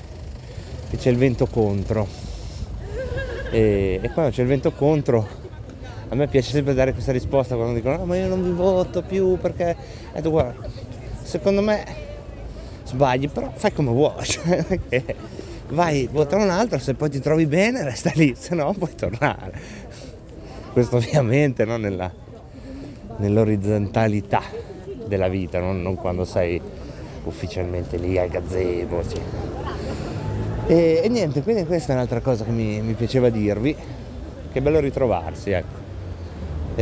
che 0.88 0.96
c'è 0.96 1.10
il 1.10 1.16
vento 1.16 1.46
contro 1.46 2.06
e, 3.50 3.98
e, 4.00 4.10
quando 4.10 4.30
c'è 4.30 4.42
il 4.42 4.48
vento 4.48 4.70
contro 4.70 5.26
a 6.08 6.14
me 6.14 6.28
piace 6.28 6.52
sempre 6.52 6.74
dare 6.74 6.92
questa 6.92 7.10
risposta 7.10 7.56
quando 7.56 7.74
dicono 7.74 7.96
no 7.96 8.04
ma 8.04 8.16
io 8.16 8.28
non 8.28 8.44
vi 8.44 8.50
voto 8.50 9.02
più 9.02 9.36
perché 9.40 9.70
e 9.70 9.76
detto 10.14 10.30
guarda 10.30 10.68
secondo 11.22 11.62
me 11.62 12.05
sbagli 12.96 13.28
però 13.28 13.52
fai 13.54 13.72
come 13.72 13.90
vuoi 13.90 14.24
cioè, 14.24 14.64
vai 15.68 16.08
vota 16.10 16.36
un 16.36 16.48
altro 16.48 16.78
se 16.78 16.94
poi 16.94 17.10
ti 17.10 17.20
trovi 17.20 17.46
bene 17.46 17.84
resta 17.84 18.10
lì 18.14 18.34
se 18.36 18.54
no 18.54 18.74
puoi 18.76 18.94
tornare 18.94 19.84
questo 20.72 20.96
ovviamente 20.96 21.64
no, 21.64 21.76
nella, 21.76 22.10
nell'orizzontalità 23.18 24.42
della 25.06 25.28
vita 25.28 25.60
non, 25.60 25.82
non, 25.82 25.94
quando 25.94 26.24
sei 26.24 26.60
ufficialmente 27.24 27.96
lì 27.96 28.18
al 28.18 28.28
gazebo 28.28 29.02
cioè. 29.08 29.20
E, 30.66 31.00
e, 31.04 31.08
niente, 31.08 31.42
quindi 31.42 31.64
questa 31.64 31.92
è 31.92 31.94
un'altra 31.94 32.20
cosa 32.20 32.44
che 32.44 32.50
mi, 32.50 32.80
mi 32.80 32.94
piaceva 32.94 33.28
dirvi, 33.30 33.74
che 34.50 34.60
bello 34.60 34.80
ritrovarsi, 34.80 35.50
ecco. 35.52 35.84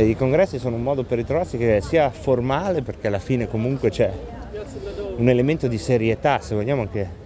I 0.01 0.15
congressi 0.15 0.57
sono 0.57 0.75
un 0.75 0.81
modo 0.81 1.03
per 1.03 1.19
ritrovarsi 1.19 1.57
che 1.57 1.81
sia 1.81 2.09
formale, 2.09 2.81
perché 2.81 3.07
alla 3.07 3.19
fine 3.19 3.47
comunque 3.47 3.91
c'è 3.91 4.11
un 5.17 5.29
elemento 5.29 5.67
di 5.67 5.77
serietà, 5.77 6.39
se 6.39 6.55
vogliamo 6.55 6.81
anche 6.81 7.23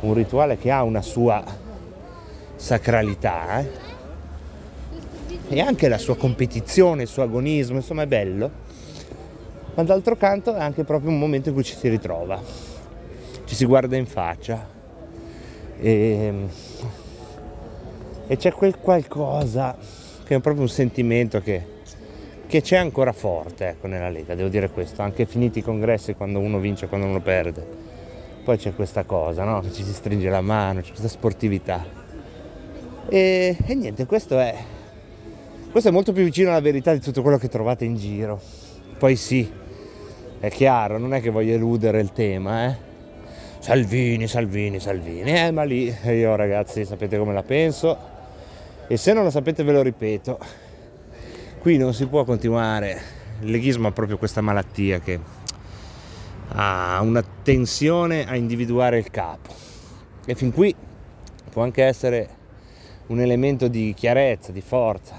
un 0.00 0.14
rituale 0.14 0.56
che 0.56 0.70
ha 0.70 0.82
una 0.82 1.02
sua 1.02 1.44
sacralità 2.56 3.60
eh? 3.60 3.68
e 5.48 5.60
anche 5.60 5.88
la 5.88 5.98
sua 5.98 6.16
competizione, 6.16 7.02
il 7.02 7.08
suo 7.08 7.22
agonismo, 7.22 7.76
insomma 7.76 8.02
è 8.02 8.06
bello, 8.06 8.50
ma 9.74 9.82
d'altro 9.82 10.16
canto 10.16 10.54
è 10.54 10.60
anche 10.60 10.84
proprio 10.84 11.10
un 11.10 11.18
momento 11.18 11.48
in 11.48 11.54
cui 11.54 11.64
ci 11.64 11.74
si 11.74 11.88
ritrova, 11.88 12.40
ci 13.44 13.54
si 13.54 13.64
guarda 13.64 13.96
in 13.96 14.06
faccia 14.06 14.66
e, 15.78 16.32
e 18.26 18.36
c'è 18.36 18.52
quel 18.52 18.78
qualcosa 18.78 19.76
che 20.24 20.34
è 20.34 20.40
proprio 20.40 20.62
un 20.62 20.68
sentimento 20.68 21.40
che, 21.40 21.79
che 22.50 22.62
c'è 22.62 22.76
ancora 22.76 23.12
forte 23.12 23.68
ecco, 23.68 23.86
nella 23.86 24.10
Lega, 24.10 24.34
devo 24.34 24.48
dire 24.48 24.68
questo, 24.70 25.02
anche 25.02 25.24
finiti 25.24 25.60
i 25.60 25.62
congressi 25.62 26.14
quando 26.14 26.40
uno 26.40 26.58
vince 26.58 26.86
e 26.86 26.88
quando 26.88 27.06
uno 27.06 27.20
perde 27.20 27.88
poi 28.42 28.56
c'è 28.56 28.74
questa 28.74 29.04
cosa, 29.04 29.44
no? 29.44 29.60
Che 29.60 29.70
ci 29.70 29.84
si 29.84 29.92
stringe 29.92 30.28
la 30.28 30.40
mano, 30.40 30.80
c'è 30.80 30.88
questa 30.88 31.08
sportività. 31.08 31.84
E, 33.08 33.56
e 33.64 33.74
niente, 33.74 34.06
questo 34.06 34.40
è, 34.40 34.54
questo 35.70 35.90
è 35.90 35.92
molto 35.92 36.12
più 36.12 36.24
vicino 36.24 36.50
alla 36.50 36.60
verità 36.60 36.92
di 36.92 37.00
tutto 37.00 37.22
quello 37.22 37.38
che 37.38 37.48
trovate 37.48 37.84
in 37.84 37.96
giro. 37.96 38.40
Poi 38.98 39.14
sì, 39.14 39.48
è 40.40 40.48
chiaro, 40.50 40.98
non 40.98 41.14
è 41.14 41.20
che 41.20 41.30
voglio 41.30 41.54
eludere 41.54 42.00
il 42.00 42.12
tema, 42.12 42.66
eh? 42.66 42.88
Salvini, 43.58 44.26
Salvini, 44.26 44.80
Salvini, 44.80 45.32
eh, 45.32 45.50
ma 45.50 45.64
lì 45.64 45.94
io 46.06 46.34
ragazzi 46.34 46.84
sapete 46.84 47.18
come 47.18 47.34
la 47.34 47.42
penso 47.42 47.96
e 48.88 48.96
se 48.96 49.12
non 49.12 49.22
lo 49.22 49.30
sapete 49.30 49.62
ve 49.62 49.72
lo 49.72 49.82
ripeto, 49.82 50.38
qui 51.60 51.76
non 51.76 51.92
si 51.92 52.06
può 52.06 52.24
continuare, 52.24 52.98
il 53.40 53.50
leghismo 53.50 53.88
ha 53.88 53.92
proprio 53.92 54.16
questa 54.16 54.40
malattia 54.40 54.98
che 54.98 55.20
ha 56.48 56.98
una 57.02 57.22
tensione 57.42 58.26
a 58.26 58.34
individuare 58.34 58.96
il 58.96 59.10
capo. 59.10 59.52
E 60.24 60.34
fin 60.34 60.52
qui 60.52 60.74
può 61.50 61.62
anche 61.62 61.84
essere 61.84 62.28
un 63.08 63.20
elemento 63.20 63.68
di 63.68 63.92
chiarezza, 63.94 64.52
di 64.52 64.62
forza. 64.62 65.18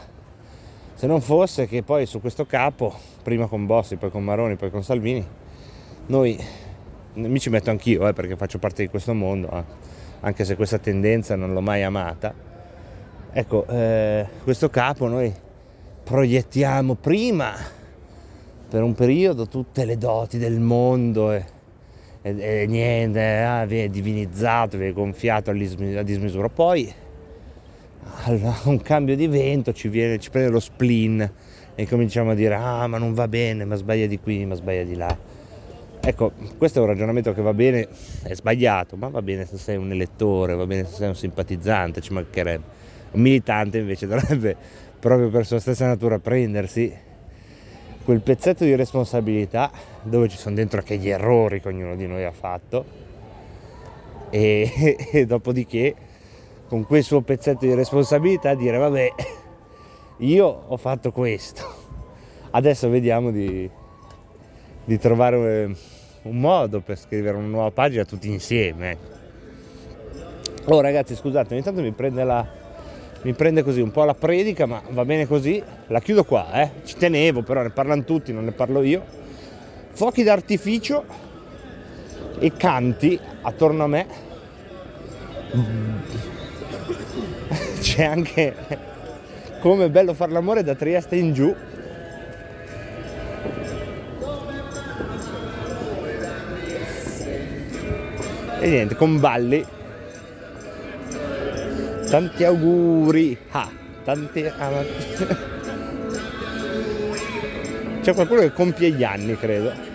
Se 0.95 1.05
non 1.05 1.21
fosse 1.21 1.67
che 1.67 1.83
poi 1.83 2.07
su 2.07 2.19
questo 2.19 2.47
capo, 2.47 2.91
prima 3.21 3.45
con 3.45 3.67
Bossi, 3.67 3.97
poi 3.97 4.09
con 4.09 4.23
Maroni, 4.23 4.55
poi 4.55 4.71
con 4.71 4.83
Salvini, 4.83 5.23
noi, 6.07 6.43
mi 7.13 7.39
ci 7.39 7.51
metto 7.51 7.69
anch'io 7.69 8.07
eh, 8.07 8.13
perché 8.13 8.35
faccio 8.35 8.57
parte 8.57 8.81
di 8.81 8.89
questo 8.89 9.13
mondo, 9.13 9.51
eh, 9.51 9.63
anche 10.21 10.43
se 10.43 10.55
questa 10.55 10.79
tendenza 10.79 11.35
non 11.35 11.53
l'ho 11.53 11.61
mai 11.61 11.83
amata, 11.83 12.33
ecco, 13.31 13.67
eh, 13.67 14.25
questo 14.43 14.71
capo 14.71 15.07
noi 15.07 15.49
proiettiamo 16.11 16.95
prima 16.95 17.53
per 18.67 18.83
un 18.83 18.93
periodo 18.93 19.47
tutte 19.47 19.85
le 19.85 19.97
doti 19.97 20.37
del 20.37 20.59
mondo 20.59 21.31
e, 21.31 21.45
e, 22.21 22.37
e 22.37 22.65
niente, 22.67 23.37
ah, 23.37 23.65
viene 23.65 23.89
divinizzato, 23.89 24.75
viene 24.75 24.91
gonfiato 24.91 25.51
a 25.51 25.53
dismisura. 25.53 26.49
Poi 26.49 26.93
a 28.23 28.33
un 28.67 28.81
cambio 28.81 29.15
di 29.15 29.25
vento 29.27 29.71
ci, 29.71 29.87
viene, 29.87 30.19
ci 30.19 30.29
prende 30.29 30.49
lo 30.49 30.59
spleen 30.59 31.31
e 31.75 31.87
cominciamo 31.87 32.31
a 32.31 32.35
dire 32.35 32.55
ah 32.55 32.85
ma 32.87 32.97
non 32.97 33.13
va 33.13 33.29
bene, 33.29 33.63
ma 33.63 33.75
sbaglia 33.75 34.05
di 34.05 34.19
qui, 34.19 34.45
ma 34.45 34.55
sbaglia 34.55 34.83
di 34.83 34.95
là. 34.95 35.17
Ecco, 36.01 36.33
questo 36.57 36.79
è 36.79 36.81
un 36.81 36.89
ragionamento 36.89 37.31
che 37.31 37.41
va 37.41 37.53
bene, 37.53 37.87
è 38.23 38.33
sbagliato, 38.33 38.97
ma 38.97 39.07
va 39.07 39.21
bene 39.21 39.45
se 39.45 39.57
sei 39.57 39.77
un 39.77 39.89
elettore, 39.89 40.55
va 40.55 40.65
bene 40.65 40.83
se 40.83 40.95
sei 40.95 41.07
un 41.07 41.15
simpatizzante, 41.15 42.01
ci 42.01 42.11
mancherebbe. 42.11 42.79
Un 43.11 43.21
militante 43.21 43.77
invece 43.77 44.07
dovrebbe 44.07 44.89
proprio 45.01 45.29
per 45.29 45.47
sua 45.47 45.59
stessa 45.59 45.87
natura 45.87 46.19
prendersi 46.19 46.95
quel 48.05 48.21
pezzetto 48.21 48.63
di 48.63 48.75
responsabilità 48.75 49.71
dove 50.03 50.29
ci 50.29 50.37
sono 50.37 50.55
dentro 50.55 50.79
anche 50.79 50.97
gli 50.97 51.09
errori 51.09 51.59
che 51.59 51.67
ognuno 51.67 51.95
di 51.95 52.05
noi 52.05 52.23
ha 52.23 52.31
fatto. 52.31 52.85
E, 54.29 54.71
e 55.11 55.25
dopodiché 55.25 55.95
con 56.67 56.85
quel 56.85 57.03
suo 57.03 57.21
pezzetto 57.21 57.65
di 57.65 57.73
responsabilità 57.73 58.53
dire 58.53 58.77
vabbè 58.77 59.13
io 60.17 60.45
ho 60.67 60.77
fatto 60.77 61.11
questo. 61.11 61.79
Adesso 62.51 62.87
vediamo 62.89 63.31
di, 63.31 63.69
di 64.85 64.99
trovare 64.99 65.75
un 66.21 66.39
modo 66.39 66.79
per 66.81 66.99
scrivere 66.99 67.37
una 67.37 67.47
nuova 67.47 67.71
pagina 67.71 68.05
tutti 68.05 68.29
insieme. 68.29 68.97
Oh 70.65 70.79
ragazzi 70.79 71.15
scusate 71.15 71.55
ogni 71.55 71.63
tanto 71.63 71.81
mi 71.81 71.91
prende 71.91 72.23
la 72.23 72.60
mi 73.23 73.33
prende 73.33 73.61
così 73.61 73.81
un 73.81 73.91
po' 73.91 74.03
la 74.03 74.15
predica, 74.15 74.65
ma 74.65 74.81
va 74.89 75.05
bene 75.05 75.27
così. 75.27 75.61
La 75.87 75.99
chiudo 75.99 76.23
qua, 76.23 76.51
eh. 76.53 76.71
Ci 76.83 76.95
tenevo, 76.97 77.43
però 77.43 77.61
ne 77.61 77.69
parlano 77.69 78.03
tutti, 78.03 78.33
non 78.33 78.45
ne 78.45 78.51
parlo 78.51 78.81
io. 78.81 79.05
Fuochi 79.91 80.23
d'artificio 80.23 81.03
e 82.39 82.51
canti 82.53 83.19
attorno 83.41 83.83
a 83.83 83.87
me. 83.87 84.07
C'è 87.79 88.05
anche 88.05 88.55
come 89.59 89.85
è 89.85 89.89
bello 89.89 90.15
far 90.15 90.31
l'amore 90.31 90.63
da 90.63 90.73
Trieste 90.73 91.15
in 91.15 91.33
giù. 91.33 91.55
E 98.59 98.67
niente, 98.67 98.95
con 98.95 99.19
balli 99.19 99.63
tanti 102.11 102.43
auguri. 102.43 103.37
Ah, 103.51 103.69
tanti 104.03 104.43
ah, 104.45 104.83
c'è 108.03 108.13
qualcuno 108.13 108.41
che 108.41 108.51
compie 108.51 108.89
gli 108.91 109.03
anni 109.03 109.37
credo 109.37 109.90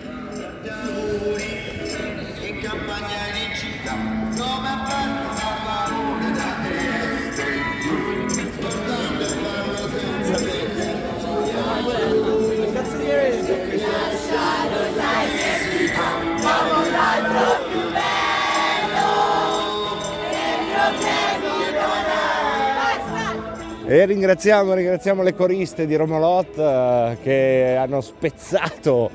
E 23.89 24.05
ringraziamo, 24.05 24.73
ringraziamo 24.73 25.23
le 25.23 25.33
coriste 25.33 25.85
di 25.85 25.95
Romolot 25.95 26.57
eh, 26.57 27.17
che 27.23 27.77
hanno 27.79 28.01
spezzato 28.01 29.09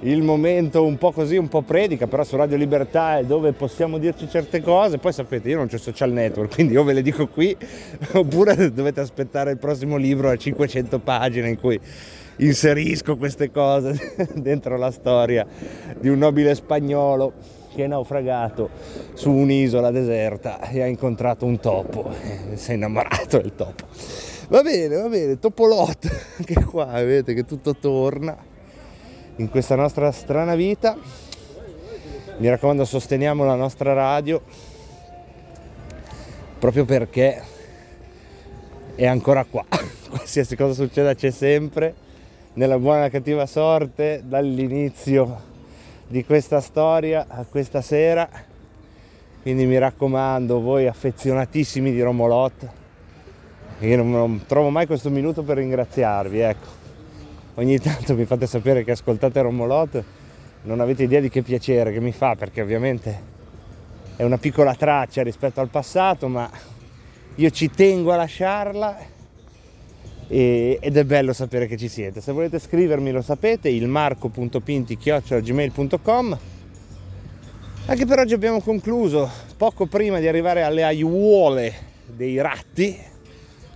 il 0.00 0.22
momento 0.22 0.84
un 0.84 0.98
po' 0.98 1.12
così, 1.12 1.36
un 1.36 1.46
po' 1.46 1.62
predica, 1.62 2.08
però 2.08 2.24
su 2.24 2.34
Radio 2.34 2.56
Libertà 2.56 3.18
è 3.18 3.24
dove 3.24 3.52
possiamo 3.52 3.98
dirci 3.98 4.28
certe 4.28 4.60
cose. 4.60 4.98
Poi 4.98 5.12
sapete, 5.12 5.50
io 5.50 5.58
non 5.58 5.68
c'ho 5.68 5.78
social 5.78 6.10
network, 6.10 6.52
quindi 6.52 6.72
io 6.72 6.82
ve 6.82 6.94
le 6.94 7.02
dico 7.02 7.28
qui, 7.28 7.56
oppure 8.14 8.72
dovete 8.72 8.98
aspettare 8.98 9.52
il 9.52 9.58
prossimo 9.58 9.96
libro 9.96 10.30
a 10.30 10.36
500 10.36 10.98
pagine 10.98 11.50
in 11.50 11.60
cui 11.60 11.78
inserisco 12.38 13.16
queste 13.16 13.52
cose 13.52 14.14
dentro 14.34 14.76
la 14.76 14.90
storia 14.90 15.46
di 16.00 16.08
un 16.08 16.18
nobile 16.18 16.56
spagnolo 16.56 17.60
che 17.74 17.84
è 17.84 17.86
naufragato 17.86 18.70
su 19.14 19.30
un'isola 19.30 19.90
deserta 19.90 20.60
e 20.60 20.82
ha 20.82 20.86
incontrato 20.86 21.44
un 21.44 21.58
topo 21.58 22.10
e 22.50 22.56
si 22.56 22.72
è 22.72 22.74
innamorato 22.74 23.38
del 23.38 23.54
topo. 23.54 23.86
Va 24.48 24.62
bene, 24.62 24.96
va 24.96 25.08
bene, 25.08 25.38
Topolot, 25.38 26.34
anche 26.38 26.64
qua 26.64 26.86
vedete 26.86 27.34
che 27.34 27.44
tutto 27.44 27.74
torna 27.74 28.36
in 29.36 29.48
questa 29.48 29.74
nostra 29.74 30.10
strana 30.12 30.54
vita. 30.54 30.96
Mi 32.36 32.48
raccomando, 32.48 32.84
sosteniamo 32.84 33.44
la 33.44 33.54
nostra 33.54 33.92
radio 33.92 34.42
proprio 36.58 36.84
perché 36.84 37.42
è 38.94 39.06
ancora 39.06 39.44
qua. 39.44 39.64
Qualsiasi 40.08 40.54
cosa 40.54 40.74
succeda 40.74 41.14
c'è 41.14 41.30
sempre, 41.30 41.94
nella 42.54 42.78
buona 42.78 43.06
e 43.06 43.10
cattiva 43.10 43.46
sorte, 43.46 44.22
dall'inizio 44.24 45.50
di 46.12 46.26
questa 46.26 46.60
storia 46.60 47.26
questa 47.48 47.80
sera. 47.80 48.28
Quindi 49.40 49.64
mi 49.64 49.78
raccomando, 49.78 50.60
voi 50.60 50.86
affezionatissimi 50.86 51.90
di 51.90 52.02
Romolot, 52.02 52.68
io 53.80 53.96
non, 53.96 54.10
non 54.10 54.44
trovo 54.46 54.68
mai 54.68 54.86
questo 54.86 55.08
minuto 55.08 55.42
per 55.42 55.56
ringraziarvi, 55.56 56.38
ecco. 56.38 56.80
Ogni 57.54 57.78
tanto 57.80 58.14
mi 58.14 58.26
fate 58.26 58.46
sapere 58.46 58.84
che 58.84 58.92
ascoltate 58.92 59.40
Romolot, 59.40 60.04
non 60.64 60.80
avete 60.80 61.02
idea 61.02 61.20
di 61.20 61.30
che 61.30 61.42
piacere 61.42 61.92
che 61.92 62.00
mi 62.00 62.12
fa, 62.12 62.36
perché 62.36 62.60
ovviamente 62.60 63.30
è 64.14 64.22
una 64.22 64.38
piccola 64.38 64.74
traccia 64.74 65.22
rispetto 65.22 65.60
al 65.60 65.68
passato, 65.68 66.28
ma 66.28 66.48
io 67.36 67.50
ci 67.50 67.70
tengo 67.70 68.12
a 68.12 68.16
lasciarla 68.16 68.98
e, 70.32 70.78
ed 70.80 70.96
è 70.96 71.04
bello 71.04 71.34
sapere 71.34 71.66
che 71.66 71.76
ci 71.76 71.88
siete. 71.88 72.22
Se 72.22 72.32
volete 72.32 72.58
scrivermi 72.58 73.10
lo 73.10 73.20
sapete, 73.20 73.68
il 73.68 73.86
marco.pinti.gmail.com 73.86 76.38
Anche 77.84 78.06
per 78.06 78.18
oggi 78.18 78.32
abbiamo 78.32 78.62
concluso, 78.62 79.28
poco 79.58 79.84
prima 79.84 80.20
di 80.20 80.28
arrivare 80.28 80.62
alle 80.62 80.84
aiuole 80.84 81.74
dei 82.06 82.40
ratti, 82.40 82.98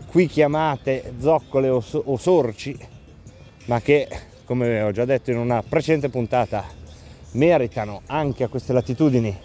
qui 0.06 0.26
chiamate 0.26 1.12
zoccole 1.20 1.68
o, 1.68 1.84
o 1.92 2.16
sorci, 2.16 2.74
ma 3.66 3.82
che, 3.82 4.08
come 4.46 4.80
ho 4.80 4.92
già 4.92 5.04
detto 5.04 5.30
in 5.30 5.36
una 5.36 5.62
precedente 5.62 6.08
puntata, 6.08 6.64
meritano 7.32 8.00
anche 8.06 8.44
a 8.44 8.48
queste 8.48 8.72
latitudini 8.72 9.38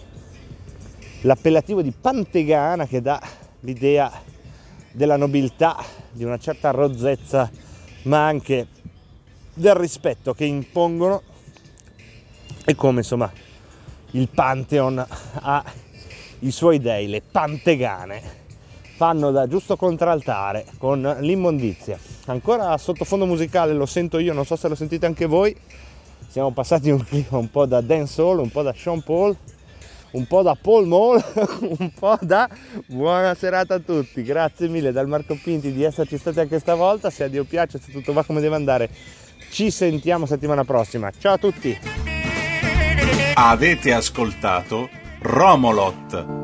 l'appellativo 1.24 1.82
di 1.82 1.92
Pantegana 1.92 2.86
che 2.86 3.02
dà 3.02 3.20
l'idea 3.60 4.10
della 4.92 5.16
nobiltà, 5.16 5.76
di 6.10 6.24
una 6.24 6.38
certa 6.38 6.70
rozzezza, 6.70 7.50
ma 8.02 8.26
anche 8.26 8.66
del 9.54 9.74
rispetto 9.74 10.34
che 10.34 10.44
impongono 10.44 11.22
e 12.64 12.74
come 12.74 12.98
insomma 12.98 13.30
il 14.12 14.28
Pantheon 14.28 15.04
ha 15.34 15.64
i 16.40 16.50
suoi 16.50 16.78
dei, 16.78 17.08
le 17.08 17.22
pantegane, 17.22 18.40
fanno 18.96 19.30
da 19.30 19.46
giusto 19.46 19.76
contraltare 19.76 20.66
con 20.78 21.00
l'immondizia. 21.20 21.98
Ancora 22.26 22.76
sottofondo 22.78 23.26
musicale 23.26 23.72
lo 23.72 23.86
sento 23.86 24.18
io, 24.18 24.32
non 24.32 24.44
so 24.44 24.56
se 24.56 24.68
lo 24.68 24.74
sentite 24.74 25.06
anche 25.06 25.26
voi. 25.26 25.56
Siamo 26.28 26.50
passati 26.50 26.90
un 26.90 27.04
un 27.30 27.50
po' 27.50 27.66
da 27.66 27.80
dancehall, 27.80 28.38
un 28.38 28.50
po' 28.50 28.62
da 28.62 28.72
Sean 28.74 29.02
Paul, 29.02 29.36
un 30.12 30.26
po' 30.26 30.42
da 30.42 30.56
Paul 30.60 30.86
Mall, 30.86 31.22
un 31.78 31.90
po' 31.98 32.18
da 32.20 32.48
buona 32.86 33.34
serata 33.34 33.74
a 33.74 33.78
tutti. 33.78 34.22
Grazie 34.22 34.68
mille 34.68 34.92
dal 34.92 35.08
Marco 35.08 35.38
Pinti 35.42 35.72
di 35.72 35.82
esserci 35.82 36.18
stati 36.18 36.40
anche 36.40 36.58
stavolta. 36.58 37.10
Se 37.10 37.24
a 37.24 37.28
Dio 37.28 37.44
piace, 37.44 37.78
se 37.78 37.92
tutto 37.92 38.12
va 38.12 38.24
come 38.24 38.40
deve 38.40 38.56
andare, 38.56 38.90
ci 39.50 39.70
sentiamo 39.70 40.26
settimana 40.26 40.64
prossima. 40.64 41.10
Ciao 41.16 41.34
a 41.34 41.38
tutti! 41.38 41.78
Avete 43.34 43.92
ascoltato 43.92 44.88
Romolot 45.20 46.41